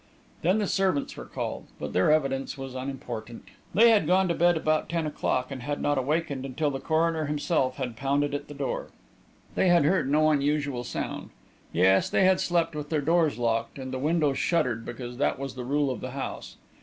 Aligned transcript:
Then 0.41 0.57
the 0.57 0.65
servants 0.65 1.15
were 1.15 1.25
called, 1.27 1.67
but 1.79 1.93
their 1.93 2.11
evidence 2.11 2.57
was 2.57 2.73
unimportant. 2.73 3.43
They 3.71 3.91
had 3.91 4.07
gone 4.07 4.27
to 4.29 4.33
bed 4.33 4.57
about 4.57 4.89
ten 4.89 5.05
o'clock, 5.05 5.51
and 5.51 5.61
had 5.61 5.79
not 5.79 5.99
awakened 5.99 6.43
until 6.43 6.71
the 6.71 6.79
coroner 6.79 7.25
himself 7.27 7.75
had 7.75 7.95
pounded 7.95 8.33
at 8.33 8.47
the 8.47 8.55
door. 8.55 8.87
They 9.53 9.67
had 9.69 9.85
heard 9.85 10.09
no 10.09 10.31
unusual 10.31 10.83
sound. 10.83 11.29
Yes, 11.71 12.09
they 12.09 12.23
had 12.25 12.39
slept 12.39 12.73
with 12.73 12.89
their 12.89 12.99
doors 13.01 13.37
locked 13.37 13.77
and 13.77 13.93
windows 13.93 14.39
shuttered 14.39 14.85
because 14.85 15.17
that 15.17 15.37
was 15.37 15.53
the 15.53 15.63
rule 15.63 15.91
of 15.91 16.01
the 16.01 16.09
house. 16.09 16.55